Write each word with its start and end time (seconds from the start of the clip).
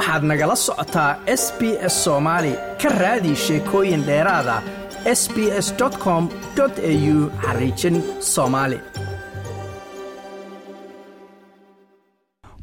waxaad 0.00 0.22
nagala 0.30 0.56
socotaa 0.56 1.10
s 1.26 1.44
b 1.58 1.60
s 1.92 1.94
soomaali 2.04 2.52
ka 2.82 2.88
raadi 3.00 3.32
sheekooyin 3.44 4.02
dheeraada 4.08 4.56
s 5.20 5.22
b 5.34 5.36
s 5.64 5.68
com 6.04 6.28
au 6.60 7.16
xariijin 7.44 7.96
soomaali 8.32 8.78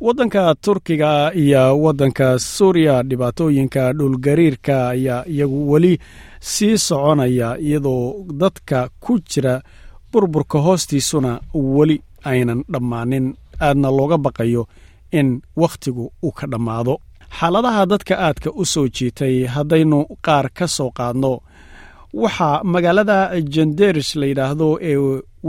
waddanka 0.06 0.56
turkiga 0.66 1.32
iyo 1.44 1.64
waddanka 1.84 2.40
suuriya 2.40 3.04
dhibaatooyinka 3.10 3.94
dhulgariirka 3.94 4.90
ayaa 4.90 5.26
iyagu 5.34 5.72
weli 5.72 6.00
sii 6.40 6.78
soconaya 6.78 7.58
iyadoo 7.60 8.26
dadka 8.42 8.90
ku 9.00 9.20
jira 9.20 9.62
burburka 10.12 10.58
hoostiisuna 10.60 11.32
weli 11.54 12.02
aynan 12.24 12.64
dhammaanin. 12.72 13.36
Aadna 13.62 13.90
looga 13.92 14.18
baqayo 14.18 14.68
in 15.12 15.42
wakhtigu 15.62 16.12
uu 16.24 16.32
ka 16.32 16.48
dhammaado 16.48 17.00
xaaladaha 17.40 17.86
dadka 17.92 18.16
aadka 18.28 18.50
u 18.62 18.66
soo 18.66 18.88
jiitay 18.96 19.36
haddaynu 19.56 20.00
qaar 20.26 20.46
ka 20.58 20.68
soo 20.68 20.90
qaadno. 20.98 21.34
Waxaa 22.14 22.64
magaalada 22.74 23.18
jenderis 23.54 24.10
la 24.20 24.26
yidhaahdo 24.32 24.68
ee 24.90 24.98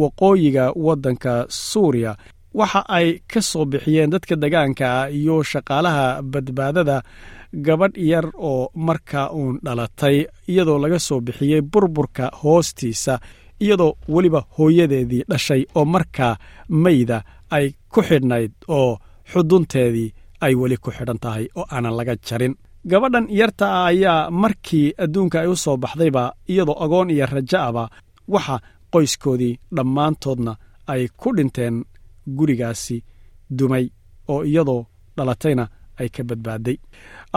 waqooyiga 0.01 0.64
waddanka 0.87 1.33
suuriya. 1.48 2.12
Waxa 2.59 2.80
ay 2.98 3.09
ka 3.33 3.41
soo 3.51 3.64
bixiyeen 3.64 4.11
dadka 4.11 4.34
degaanka 4.42 5.09
iyo 5.19 5.37
shaqaalaha 5.51 6.06
badbaadada 6.33 6.97
gabadh 7.66 7.97
yar 8.11 8.27
oo 8.50 8.70
markaa 8.86 9.30
uun 9.39 9.59
dhalatay 9.64 10.16
iyadoo 10.50 10.78
laga 10.83 10.98
soo 10.98 11.20
bixiyey 11.27 11.61
burburka 11.73 12.25
hoostiisa 12.42 13.14
iyadoo 13.64 13.92
weliba 14.14 14.41
hooyadeedii 14.59 15.23
dhashay 15.30 15.62
oo 15.78 15.84
markaa 15.84 16.36
mayda 16.69 17.19
ay 17.56 17.66
ku 17.92 18.00
xidhnayd 18.09 18.52
oo 18.78 18.98
xudunteedii 19.33 20.12
ay 20.44 20.55
weli 20.61 20.77
ku 20.84 20.91
xidhan 20.97 21.19
tahay 21.25 21.44
oo 21.58 21.64
aanan 21.75 21.94
laga 21.98 22.14
jarin. 22.27 22.55
Gabadhan 22.91 23.27
yarta 23.39 23.67
ah 23.78 23.86
ayaa 23.92 24.31
markii 24.42 24.86
adduunka 25.05 25.36
ay 25.41 25.48
u 25.53 25.56
soo 25.64 25.77
baxdayba 25.83 26.22
iyadoo 26.53 26.78
agoon 26.84 27.11
iyo 27.14 27.27
raja-aba 27.34 27.84
waxa 28.34 28.56
qoyskoodii 28.92 29.55
dhammaantoodna 29.77 30.53
ay 30.92 31.03
ku 31.20 31.28
dhinteen 31.36 31.77
gurigaasi 32.39 32.97
dumay 33.58 33.84
oo 34.33 34.41
iyadoo 34.50 34.83
dhalatayna 35.17 35.64
ay 36.00 36.08
ka 36.14 36.22
badbaaday. 36.28 36.77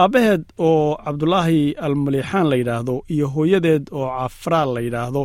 Aabbaheed 0.02 0.42
oo 0.58 0.96
cabdulaahi 1.04 1.60
almaliixaan 1.86 2.46
la 2.50 2.56
yidhaahdo 2.60 2.94
iyo 3.14 3.26
hooyadeed 3.34 3.84
oo 3.98 4.06
cafraal 4.18 4.70
la 4.74 4.80
yidhaahdo 4.86 5.22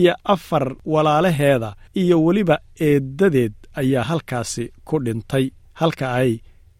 iyo 0.00 0.14
afar 0.34 0.64
walaalaheeda 0.92 1.70
iyo 2.02 2.16
weliba 2.24 2.56
eeddadeed 2.86 3.54
ayaa 3.80 4.04
halkaasi 4.10 4.64
ku 4.88 4.98
dhintay. 5.04 5.46
Halka 5.80 6.06
ay 6.20 6.30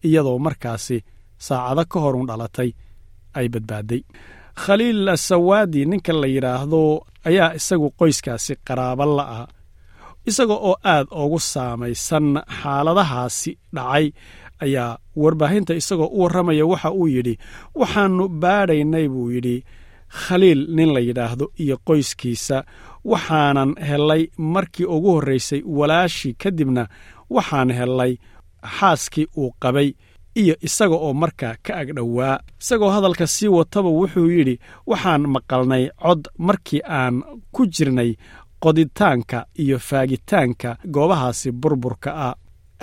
iyadoo 0.07 0.37
markaasi 0.45 0.97
saacado 1.45 1.83
ka 1.91 1.97
horun 2.03 2.25
dhalatay 2.29 2.69
ay 3.37 3.47
badbaaday. 3.53 4.01
Khaliil 4.61 5.07
asawaadi 5.15 5.81
ninka 5.91 6.13
la 6.21 6.27
yidhaahdo 6.35 6.81
ayaa 7.29 7.49
isagu 7.59 7.87
qoyskaasi 7.99 8.53
qaraaba 8.67 9.05
la'ah 9.17 9.45
isaga 10.29 10.53
oo 10.69 10.75
aad 10.93 11.07
ugu 11.23 11.39
saamaysan 11.53 12.27
xaaladahaasi 12.59 13.51
dhacay 13.75 14.05
ayaa 14.65 14.89
warbaahinta 15.21 15.73
isagoo 15.81 16.09
u 16.15 16.19
warramaya 16.23 16.65
waxa 16.71 16.89
uu 16.99 17.07
yidhi 17.15 17.33
waxaannu 17.79 18.25
baadhaynay 18.41 19.05
buu 19.13 19.29
yidhi. 19.35 19.57
Khaliil 20.21 20.61
nin 20.75 20.89
la 20.95 20.99
yidhaahdo 21.07 21.45
iyo 21.63 21.75
qoyskiisa 21.87 22.57
waxaanan 23.11 23.69
hellay 23.89 24.23
markii 24.53 24.85
ugu 24.95 25.09
horraysay 25.15 25.61
walaashii 25.77 26.33
kadibna 26.41 26.83
waxaan 27.35 27.69
hellay 27.79 28.13
xaaskii 28.77 29.27
uu 29.37 29.51
qabay 29.63 29.89
iyo 30.41 30.55
isaga 30.67 30.95
oo 30.95 31.13
markaa 31.13 31.55
ka 31.65 31.71
agdhowaa 31.81 32.39
isagoo 32.61 32.89
hadalka 32.95 33.27
sii 33.27 33.47
wataba 33.57 33.89
wuxuu 33.99 34.27
yidhi 34.35 34.55
waxaan 34.89 35.23
maqalnay 35.35 35.83
cod 36.03 36.21
markii 36.47 36.81
aan 36.99 37.15
ku 37.55 37.61
jirnay 37.75 38.11
qoditaanka 38.63 39.45
iyo 39.63 39.77
faagitaanka 39.79 40.69
goobahaasi 40.93 41.51
burburka 41.51 42.11
ah. 42.27 42.35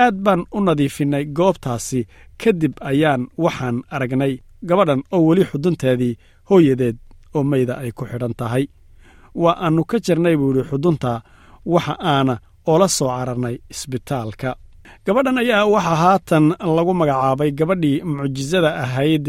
Aad 0.05 0.15
baan 0.25 0.43
u 0.57 0.61
nadiifinnay 0.61 1.25
goobtaasi 1.39 2.01
kadib 2.45 2.73
ayaan 2.91 3.23
waxaan 3.45 3.77
aragnay 3.95 4.35
gabadhan 4.69 5.03
oo 5.15 5.21
weli 5.29 5.45
xudunteedii 5.51 6.15
hooyadeed 6.51 6.97
oo 7.35 7.43
mayda 7.51 7.75
ay 7.83 7.91
ku 7.97 8.05
xidhan 8.11 8.35
tahay. 8.41 8.65
Waa 9.43 9.57
aannu 9.65 9.83
ka 9.91 9.97
jirnay 10.07 10.37
buu 10.37 10.51
yidhi 10.53 10.69
xudunta 10.71 11.13
waxa 11.73 11.95
aana 12.13 12.35
oola 12.71 12.89
soo 12.89 13.09
cararnay 13.17 13.57
isbitaalka 13.73 14.51
gabadhan 15.09 15.39
ayaa 15.43 15.65
waxaa 15.75 15.99
haatan 16.05 16.45
lagu 16.77 16.93
magacaabay 17.01 17.51
gabadhii 17.61 18.03
mucjisada 18.17 18.71
ahayd 18.85 19.27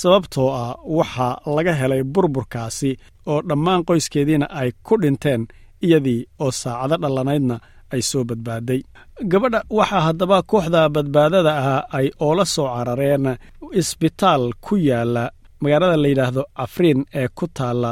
sababtoo 0.00 0.48
ah 0.62 0.72
waxaa 0.98 1.34
laga 1.56 1.72
helay 1.80 2.02
burburkaasi 2.14 2.90
oo 3.30 3.38
dhammaan 3.48 3.80
qoyskeediina 3.88 4.46
ay 4.60 4.70
ku 4.86 4.94
dhinteen 5.02 5.42
iyadii 5.86 6.20
oo 6.44 6.50
saacado 6.60 6.96
dhallanaydna 7.02 7.56
ay 7.94 8.02
soo 8.10 8.22
badbaaday. 8.30 8.80
Gabadha 9.32 9.60
waxaa 9.78 10.02
haddaba 10.06 10.38
kooxda 10.50 10.80
badbaadada 10.94 11.52
ah 11.70 11.82
ay 11.98 12.06
oola 12.26 12.44
soo 12.54 12.68
carareen 12.74 13.26
isbitaal 13.80 14.44
ku 14.64 14.74
yaalla 14.88 15.24
magaalada 15.62 15.96
la 16.02 16.08
yidhaahdo 16.12 16.42
cafriin 16.58 17.00
ee 17.20 17.28
ku 17.38 17.44
taalla 17.58 17.90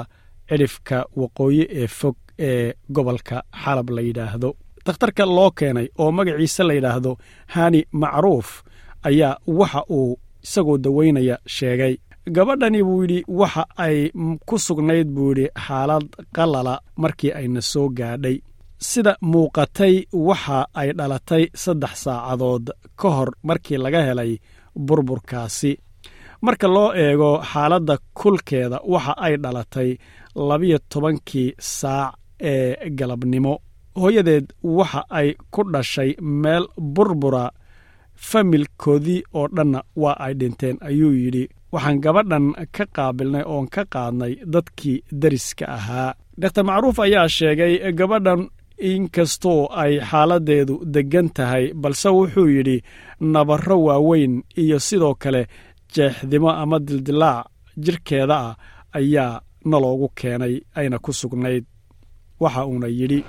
cidhifka 0.48 0.96
waqooyi 1.20 1.62
ee 1.80 1.86
fog 1.98 2.16
ee 2.48 2.66
gobolka 2.96 3.36
xalab 3.62 3.88
la 3.96 4.00
yidhaahdo 4.08 4.48
dakhtarka 4.86 5.24
loo 5.36 5.50
keenay 5.58 5.86
oo 6.02 6.10
magaciise 6.18 6.62
la 6.68 6.74
yidhaahdo 6.78 7.12
hani 7.54 7.80
macruuf 8.00 8.48
ayaa 9.08 9.36
waxa 9.58 9.80
uu 9.98 10.18
isagoo 10.44 10.78
daweynaya 10.84 11.36
sheegay. 11.56 11.94
Gabadhani 12.36 12.80
buu 12.86 13.02
yidhi 13.02 13.18
waxa 13.40 13.62
ay 13.84 14.10
ku 14.48 14.58
sugnayd 14.66 15.08
buu 15.14 15.28
yidhi 15.30 15.46
xaalad 15.66 16.06
qalala 16.36 16.74
markii 17.02 17.32
ayna 17.38 17.60
soo 17.72 17.88
gaadhay. 17.98 18.36
Sida 18.88 19.12
muuqatay 19.30 19.94
waxa 20.28 20.58
ay 20.80 20.88
dhalatay 20.98 21.44
saddex 21.62 21.94
saacadood 22.04 22.66
ka 23.00 23.08
hor 23.16 23.30
markii 23.48 23.78
laga 23.84 24.00
helay 24.08 24.32
burburkaasi. 24.86 25.72
Marka 26.44 26.68
loo 26.68 26.88
eego 27.02 27.30
xaaladda 27.52 27.94
kulkeeda 28.18 28.78
waxa 28.92 29.12
ay 29.26 29.34
dhalatay 29.44 29.90
labiyo 30.48 30.78
tobankii 30.92 31.48
saac 31.58 32.14
ee 32.50 32.90
galabnimo 32.98 33.52
hooyadeed 34.00 34.46
waxa 34.76 35.00
ay 35.18 35.28
ku 35.54 35.60
dhashay 35.72 36.10
meel 36.42 36.64
burbura 36.94 37.44
familkoodii 38.28 39.22
oo 39.38 39.46
dhanna 39.56 39.80
waa 40.02 40.16
ay 40.24 40.34
dhinteen 40.40 40.76
ayuu 40.88 41.12
yidhi 41.22 41.44
waxaan 41.72 41.98
gabadhan 42.04 42.46
ka 42.76 42.84
qaabilnay 42.96 43.44
oon 43.52 43.66
ka 43.74 43.82
qaadnay 43.94 44.32
dadkii 44.52 44.98
deriska 45.20 45.64
ahaa. 45.76 46.14
Daktar 46.40 46.64
macruuf 46.68 46.98
ayaa 47.06 47.28
sheegay 47.36 47.74
gabadhan 47.98 48.42
inkastoo 48.90 49.60
ay 49.82 49.92
xaaladdeedu 50.10 50.74
deggan 50.94 51.28
tahay 51.36 51.64
balse 51.82 52.08
wuxuu 52.16 52.48
yidhi 52.56 52.76
nabarro 53.32 53.76
waaweyn 53.86 54.34
iyo 54.62 54.78
sidoo 54.86 55.14
kale 55.22 55.42
jeexdimo 55.94 56.50
ama 56.62 56.78
dildilaac 56.86 57.46
jidhkeeda 57.84 58.36
ah 58.48 58.54
ayaa 58.98 59.40
naloogu 59.70 60.08
keenay 60.18 60.54
ayna 60.78 60.98
ku 61.04 61.10
sugnayd 61.20 61.64
waxa 62.40 62.62
uuna 62.66 62.88
yidhi 62.98 63.20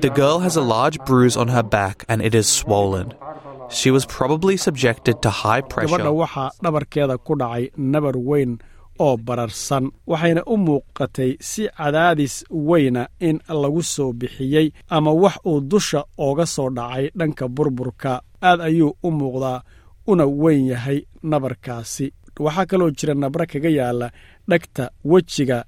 The 0.00 0.12
girl 0.14 0.38
has 0.46 0.56
a 0.56 0.60
large 0.74 0.98
bruise 1.08 1.36
on 1.36 1.48
her 1.48 1.62
back 1.62 2.04
and 2.08 2.20
it 2.22 2.34
is 2.34 2.46
swollen. 2.46 3.08
She 3.78 3.90
was 3.90 4.04
probably 4.06 4.56
subjected 4.56 5.22
to 5.22 5.30
high 5.30 5.60
gabadha 5.62 5.68
pressure. 5.74 6.10
waxaa 6.22 6.50
dhabarkeeda 6.64 7.16
ku 7.26 7.34
dhacay 7.42 7.64
nabar 7.76 8.16
weyn 8.30 8.52
oo 9.06 9.16
bararsan 9.28 9.84
waxayna 10.10 10.42
u 10.46 10.56
muuqatay 10.66 11.30
si 11.48 11.62
cadaadis 11.78 12.34
weyna 12.68 13.02
in 13.28 13.40
lagu 13.62 13.82
soo 13.94 14.12
bixiyey 14.20 14.66
ama 14.96 15.12
wax 15.22 15.36
uu 15.50 15.60
dusha 15.60 16.00
ooga 16.26 16.46
soo 16.54 16.68
dhacay 16.78 17.04
dhanka 17.18 17.48
burburka 17.56 18.12
aad 18.50 18.60
ayuu 18.68 18.92
u 19.06 19.10
muuqdaa 19.20 19.58
una 20.12 20.24
weyn 20.42 20.66
yahay 20.72 20.98
nabarkaasi 21.32 22.06
waxaa 22.46 22.66
kaloo 22.70 22.90
jira 22.98 23.14
nabro 23.22 23.44
kaga 23.52 23.70
yaalla 23.78 24.08
dhegta 24.50 24.84
wejiga 25.12 25.58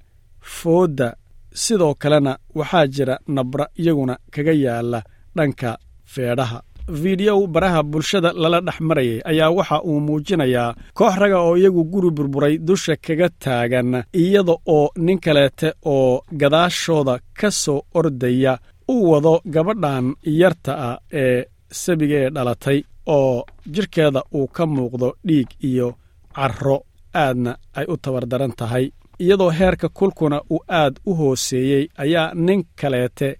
foodda 0.57 1.07
sidoo 1.53 1.93
kalena 1.95 2.37
waxaa 2.55 2.87
jira 2.87 3.15
nabra 3.27 3.65
iyaguna 3.81 4.17
kaga 4.31 4.53
yaalla 4.53 4.99
dhanka 5.35 5.77
feedhaha. 6.05 6.59
Fiidiyow 7.01 7.47
baraha 7.47 7.83
bulshada 7.83 8.33
lala 8.33 8.61
dhex 8.61 8.79
marayay 8.81 9.21
ayaa 9.25 9.49
waxa 9.57 9.81
uu 9.83 9.99
muujinayaa 9.99 10.75
koox 10.97 11.15
raga 11.21 11.39
oo 11.41 11.57
iyagu 11.57 11.83
guri 11.91 12.09
burburay 12.11 12.57
dusha 12.57 12.95
kaga 12.95 13.29
taagan 13.43 14.03
iyada 14.13 14.55
oo 14.75 14.89
nin 14.97 15.19
kaleete 15.19 15.73
oo 15.85 16.21
gadaashooda 16.41 17.19
ka 17.39 17.51
soo 17.51 17.81
ordaya 17.93 18.57
u 18.87 19.11
wado 19.11 19.41
gabadhan 19.45 20.15
yarta 20.25 20.73
ah 20.89 20.97
ee 21.13 21.45
sabigee 21.81 22.29
dhalatay 22.35 22.79
oo 23.05 23.45
jidhkeeda 23.73 24.21
uu 24.33 24.47
ka 24.47 24.65
muuqdo 24.65 25.07
dhiig 25.27 25.49
iyo 25.69 25.87
carro. 26.35 26.77
Aadna 27.13 27.51
ay 27.77 27.85
u 27.89 27.97
tabardaran 27.97 28.53
tahay 28.59 28.85
iyadoo 29.19 29.51
heerka 29.59 29.89
kulkuna 29.89 30.41
uu 30.49 30.63
aad 30.69 30.95
u 31.05 31.13
hooseeyey 31.15 31.87
ayaa 31.97 32.31
nin 32.35 32.63
kaleete 32.81 33.35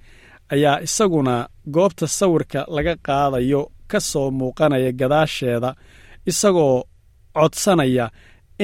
ayaa 0.53 0.77
isaguna 0.87 1.47
goobta 1.73 2.07
sawirka 2.07 2.65
laga 2.67 2.95
qaadayo 3.07 3.61
ka 3.87 3.99
soo 3.99 4.31
muuqanaya 4.31 4.91
gadaasheeda 4.99 5.75
isagoo 6.31 6.83
codsanaya 7.37 8.09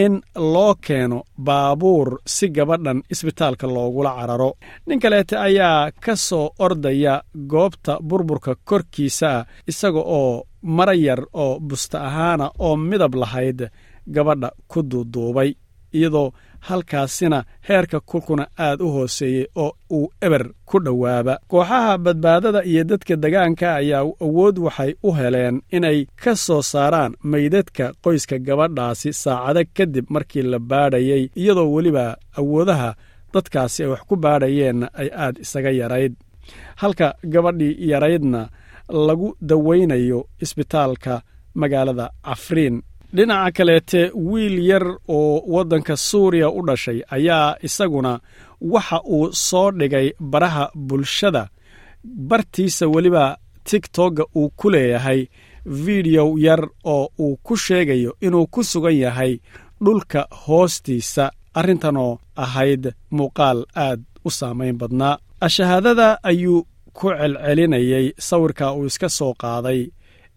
in 0.04 0.22
loo 0.54 0.76
keeno 0.88 1.24
baabuur 1.48 2.10
si 2.28 2.50
gabadhan 2.50 3.02
isbitaalka 3.12 3.68
loogula 3.68 4.12
cararo. 4.20 4.52
Nin 4.88 5.00
kaleete 5.00 5.38
ayaa 5.38 5.92
ka 6.04 6.16
soo 6.16 6.50
ordaya 6.60 7.22
goobta 7.52 7.98
burburka 8.10 8.56
korkiisa 8.70 9.30
ah 9.38 9.46
isaga 9.68 10.00
oo 10.20 10.44
mara 10.62 10.94
yar 10.94 11.22
oo 11.34 11.60
busta 11.60 11.98
ahaana 12.08 12.52
oo 12.60 12.76
midab 12.76 13.16
lahayd 13.16 13.60
gabadha 14.16 14.50
ku 14.68 14.80
duuduubay 14.90 15.50
iyadoo 15.94 16.32
halkaasina 16.68 17.40
heerka 17.70 18.00
kulkuna 18.10 18.46
aad 18.66 18.80
u 18.82 18.90
hooseeyey 18.96 19.46
oo 19.64 19.72
uu 19.98 20.08
eber 20.26 20.46
ku 20.70 20.80
dhowaaba. 20.86 21.34
Kooxaha 21.48 21.98
badbaadada 21.98 22.62
iyo 22.72 22.84
dadka 22.84 23.16
degaanka 23.24 23.76
ayaa 23.76 24.04
awood 24.26 24.58
waxay 24.66 24.92
u 25.04 25.12
heleen 25.18 25.62
inay 25.76 26.00
ka 26.24 26.36
soo 26.36 26.62
saaraan 26.62 27.14
meydadka 27.32 27.86
qoyska 28.04 28.36
gabadhaasi 28.48 29.10
saacado 29.24 29.62
kadib 29.78 30.06
markii 30.10 30.42
la 30.52 30.60
baadhayey 30.60 31.24
iyadoo 31.42 31.70
weliba 31.76 32.06
awoodaha 32.40 32.90
dadkaasi 33.34 33.84
ay 33.84 33.90
wax 33.94 34.02
ku 34.10 34.16
baadhayeenna 34.16 34.88
ay 35.02 35.10
aad 35.24 35.36
isaga 35.44 35.72
yarayd. 35.82 36.14
Halka 36.82 37.08
gabadhii 37.34 37.74
yaraydna 37.92 38.42
lagu 39.08 39.28
dawaynayo 39.50 40.20
isbitaalka 40.44 41.22
magaalada 41.62 42.06
cafriin 42.26 42.76
dhinaca 43.16 43.52
kaleete 43.58 44.02
wiil 44.30 44.58
yar 44.70 44.86
oo 45.18 45.42
waddanka 45.54 45.94
suuriya 45.98 46.50
u 46.50 46.62
dhashay 46.68 47.00
ayaa 47.16 47.56
isaguna 47.68 48.20
waxa 48.62 48.98
uu 49.16 49.32
soo 49.34 49.72
dhigay 49.72 50.08
baraha 50.20 50.66
bulshada. 50.88 51.44
Bartiisa 52.30 52.88
weliba 52.88 53.38
tigtogga 53.64 54.24
uu 54.36 54.50
ku 54.60 54.70
leeyahay 54.70 55.28
fideow 55.84 56.38
yar 56.38 56.62
oo 56.84 57.10
uu 57.20 57.38
ku 57.44 57.58
sheegayo 57.58 58.12
inuu 58.22 58.48
ku 58.48 58.64
sugan 58.64 58.96
yahay 59.04 59.40
dhulka 59.84 60.28
hoostiisa. 60.46 61.32
Arrintanoo 61.60 62.20
ahayd 62.36 62.84
muuqaal 63.12 63.60
aad 63.76 64.02
u 64.26 64.30
saamayn 64.32 64.78
badnaa. 64.78 65.18
Ashahaadada 65.42 66.08
ayuu 66.24 66.68
ku 66.94 67.08
celcelinayay 67.10 68.14
sawirka 68.28 68.74
uu 68.74 68.86
iska 68.86 69.10
soo 69.10 69.34
qaaday 69.42 69.82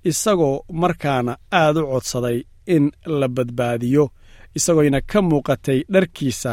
isagoo 0.04 0.56
markaana 0.72 1.32
aad 1.52 1.76
u 1.76 1.86
codsaday 1.92 2.38
in 2.74 2.84
la 3.20 3.28
badbaadiyo 3.36 4.04
isagoyna 4.58 5.00
ka 5.10 5.18
muuqatay 5.28 5.78
dharkiisa 5.92 6.52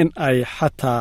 in 0.00 0.08
ay 0.26 0.38
xataa 0.56 1.00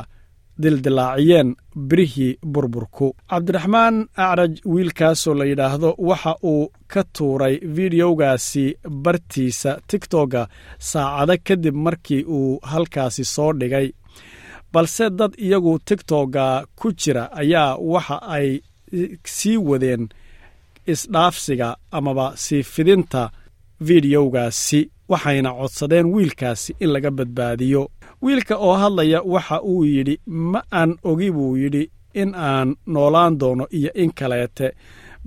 dildilaaciyeen 0.62 1.50
birihii 1.90 2.38
burburku. 2.54 3.08
Cabdiraxmaan 3.30 3.96
acraj 4.26 4.54
wiilkaasoo 4.74 5.34
la 5.40 5.46
yidhaahdo 5.50 5.90
waxa 6.10 6.34
uu 6.52 6.72
ka 6.92 7.02
tuuray 7.18 7.56
fideogaasi 7.76 8.66
bartiisa 9.04 9.72
tigtogga 9.90 10.42
saacado 10.90 11.36
kadib 11.48 11.76
markii 11.86 12.24
uu 12.38 12.60
halkaasi 12.72 13.24
soo 13.36 13.52
dhigay. 13.60 13.88
Balse 14.74 15.06
dad 15.20 15.34
iyagu 15.46 15.74
tigtogga 15.88 16.46
ku 16.80 16.88
jira 17.02 17.24
ayaa 17.42 17.72
waxa 17.94 18.18
ay 18.38 18.48
sii 19.36 19.58
wadeen 19.70 20.04
isdhaafsiga 20.94 21.70
amaba 21.98 22.26
sii 22.44 22.64
fidinta 22.64 23.22
fideogaasi 23.88 24.80
waxayna 25.10 25.50
codsadeen 25.60 26.06
wiilkaasi 26.14 26.76
in 26.80 26.90
laga 26.94 27.12
badbaadiyo. 27.12 27.90
Wiilka 28.22 28.56
oo 28.58 28.74
hadlaya 28.74 29.22
waxa 29.34 29.62
uu 29.62 29.84
yidhi 29.86 30.16
ma 30.26 30.60
aan 30.80 30.92
ogi 31.04 31.32
buu 31.32 31.56
yidhi 31.58 31.84
in 32.14 32.36
aan 32.36 32.76
noolaan 32.86 33.38
doono 33.40 33.66
iyo 33.78 33.92
in 33.94 34.12
kaleete 34.20 34.68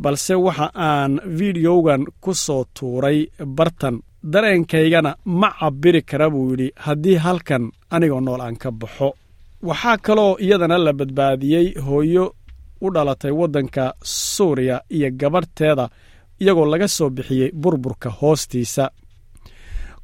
balse 0.02 0.34
waxa 0.34 0.70
aan 0.75 1.20
fideogan 1.38 2.02
ku 2.20 2.34
soo 2.34 2.64
tuuray 2.78 3.26
bartan. 3.56 3.96
Dareenkaygana 4.32 5.16
ma 5.25 5.49
cabbiri 5.60 6.02
kara 6.02 6.31
buu 6.31 6.50
yidhi 6.50 6.69
haddii 6.84 7.16
halkan 7.25 7.64
anigoo 7.90 8.20
nool 8.20 8.40
aan 8.40 8.56
ka 8.56 8.70
baxo. 8.70 9.08
Waxaa 9.62 9.96
kaloo 10.06 10.37
iyadana 10.40 10.78
la 10.78 10.93
badbaadiyey 10.93 11.66
hooyo 11.87 12.34
u 12.81 12.90
dhalatay 12.94 13.31
waddanka 13.40 13.94
suuriya 14.02 14.76
iyo 14.90 15.10
gabadhteeda 15.20 15.88
iyagoo 16.40 16.67
laga 16.73 16.88
soo 16.88 17.11
bixiyey 17.11 17.50
burburka 17.62 18.11
hoostiisa. 18.20 18.90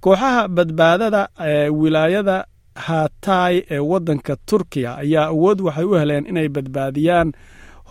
Kooxaha 0.01 0.49
badbaadada 0.49 1.29
ee 1.41 1.69
wilaayada 1.69 2.37
hatay 2.87 3.55
ee 3.71 3.79
waddanka 3.79 4.37
turkiya 4.49 4.97
ayaa 5.03 5.27
awood 5.35 5.61
waxay 5.67 5.85
u 5.85 5.95
heleen 6.01 6.27
inay 6.27 6.49
badbaadiyaan 6.49 7.33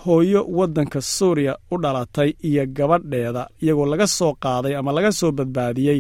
hooyo 0.06 0.42
waddanka 0.58 1.02
suuriya 1.02 1.54
u 1.72 1.78
dhalatay 1.84 2.30
iyo 2.44 2.64
gabadheeda 2.78 3.48
iyagoo 3.62 3.86
laga 3.86 4.08
soo 4.08 4.34
qaaday 4.44 4.76
ama 4.76 4.92
laga 4.92 5.12
soo 5.12 5.32
badbaadiyey 5.32 6.00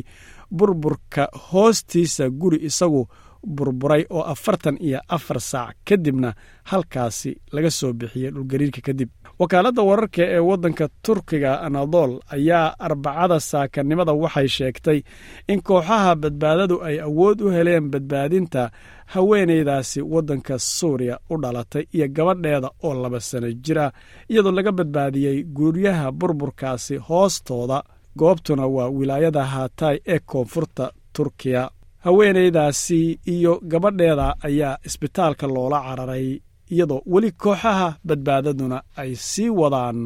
burburka 0.57 1.23
hoostiisa 1.51 2.29
guri 2.29 2.57
isagu 2.69 3.07
burburay 3.55 4.05
oo 4.09 4.21
afartan 4.33 4.77
iyo 4.87 4.99
afar 5.15 5.39
saac 5.41 5.75
kadibna 5.85 6.33
halkaasi 6.63 7.31
laga 7.51 7.71
soo 7.71 7.93
bixiyey 7.93 8.31
dhulgariirka 8.31 8.81
kadib 8.81 9.09
wakaaladda 9.39 9.81
wararka 9.89 10.21
ee 10.35 10.39
waddanka 10.39 10.89
turkiga 11.05 11.61
anadol 11.61 12.11
ayaa 12.35 12.75
arbacada 12.79 13.39
saakanimada 13.39 14.13
waxay 14.23 14.47
sheegtay 14.47 14.99
in 15.47 15.61
kooxaha 15.61 16.15
badbaadadu 16.23 16.75
ay 16.87 16.97
awood 17.07 17.41
u 17.41 17.49
heleen 17.55 17.85
badbaadinta 17.93 18.71
haweenaydaasi 19.13 20.01
waddanka 20.01 20.59
suuriya 20.59 21.19
u 21.29 21.37
dhalatay 21.41 21.83
iyo 21.95 22.07
gabadheeda 22.17 22.69
oo 22.83 22.93
laba 23.03 23.19
sano 23.19 23.51
jir 23.65 23.79
ah 23.79 23.91
iyadoo 24.29 24.51
laga 24.51 24.71
badbaadiyey 24.71 25.43
guryaha 25.43 26.11
burburkaasi 26.11 26.95
hoostooda. 26.97 27.83
Goobtuna 28.17 28.65
waa 28.67 28.89
wilaayada 28.89 29.43
hatay 29.43 29.97
ee 30.13 30.19
koonfurta 30.19 30.91
turkiya. 31.13 31.69
Haweenaydaasi 32.05 33.19
iyo 33.25 33.59
gabadheeda 33.71 34.35
ayaa 34.47 34.77
isbitaalka 34.85 35.47
loola 35.47 35.79
cararay 35.81 36.39
iyadoo 36.73 37.01
weli 37.13 37.31
kooxaha 37.43 37.87
badbaadaduna 38.07 38.77
ay 39.01 39.11
sii 39.29 39.49
wadaan 39.61 39.99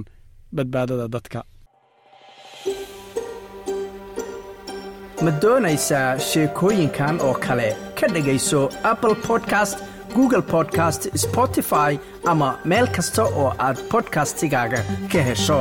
badbaadada 0.56 1.08
dadka. 1.16 1.40
Ma 5.24 5.32
doonaysaa 5.42 6.10
sheekooyinkan 6.30 7.16
oo 7.28 7.34
kale? 7.46 7.70
Ka 8.00 8.08
dhegayso 8.14 8.62
apple 8.92 9.16
podcast 9.28 9.78
google 10.16 10.42
podcast 10.54 11.02
spotify 11.24 11.92
ama 12.32 12.50
meel 12.72 12.88
kasta 12.96 13.24
oo 13.42 13.50
aad 13.68 13.78
bodkastigaaga 13.92 14.80
ka 15.12 15.22
hesho 15.30 15.60